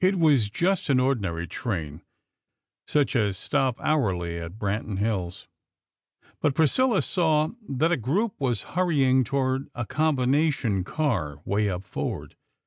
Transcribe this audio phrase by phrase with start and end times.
[0.00, 2.00] It was just an ordinary train
[2.86, 5.46] such as stop hourly at Branton Hills,
[6.40, 12.34] but Priscilla saw that a group was hurrying toward a combination car, way up forward.